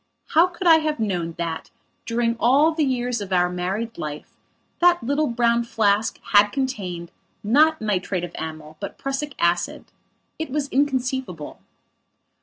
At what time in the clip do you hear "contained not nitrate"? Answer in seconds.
6.47-8.23